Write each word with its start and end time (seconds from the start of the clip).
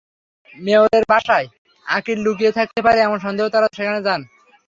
মেয়রের 0.57 1.03
বাসায় 1.09 1.47
আকিল 1.85 2.17
লুকিয়ে 2.25 2.51
থাকতে 2.51 2.79
পারে, 2.85 2.99
এমন 3.01 3.17
সন্দেহে 3.25 3.53
তাঁরা 3.53 3.67
সেখানে 3.77 3.99
যান। 4.07 4.21